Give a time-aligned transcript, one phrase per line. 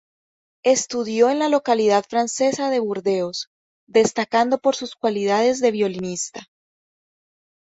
[0.63, 3.51] Estudió en la localidad francesa de Burdeos,
[3.85, 6.49] destacando por sus cualidades de violinista.